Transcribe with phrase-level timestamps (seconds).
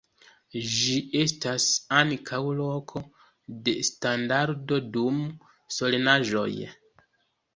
[0.75, 1.65] Ĝi estas
[1.97, 3.03] ankaŭ loko
[3.67, 5.19] de standardo dum
[5.79, 6.49] solenaĵoj.